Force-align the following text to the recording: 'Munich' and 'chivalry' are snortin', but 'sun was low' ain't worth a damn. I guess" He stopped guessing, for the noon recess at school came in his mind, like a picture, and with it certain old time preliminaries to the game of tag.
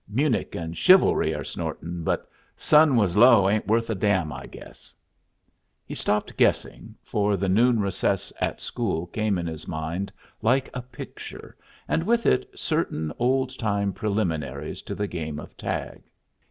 'Munich' 0.07 0.55
and 0.55 0.75
'chivalry' 0.75 1.35
are 1.35 1.43
snortin', 1.43 2.03
but 2.03 2.27
'sun 2.57 2.95
was 2.95 3.15
low' 3.15 3.47
ain't 3.47 3.67
worth 3.67 3.87
a 3.91 3.93
damn. 3.93 4.33
I 4.33 4.47
guess" 4.47 4.95
He 5.87 5.93
stopped 5.93 6.35
guessing, 6.35 6.95
for 7.03 7.37
the 7.37 7.47
noon 7.47 7.79
recess 7.79 8.33
at 8.41 8.59
school 8.61 9.05
came 9.05 9.37
in 9.37 9.45
his 9.45 9.67
mind, 9.67 10.11
like 10.41 10.71
a 10.73 10.81
picture, 10.81 11.55
and 11.87 12.01
with 12.01 12.25
it 12.25 12.49
certain 12.57 13.13
old 13.19 13.55
time 13.59 13.93
preliminaries 13.93 14.81
to 14.81 14.95
the 14.95 15.05
game 15.05 15.39
of 15.39 15.55
tag. 15.55 16.01